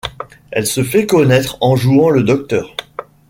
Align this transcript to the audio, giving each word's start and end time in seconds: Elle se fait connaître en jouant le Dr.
Elle 0.49 0.65
se 0.65 0.83
fait 0.83 1.05
connaître 1.05 1.59
en 1.61 1.75
jouant 1.75 2.09
le 2.09 2.23
Dr. 2.23 2.75